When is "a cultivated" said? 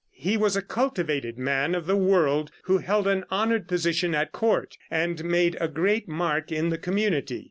0.55-1.37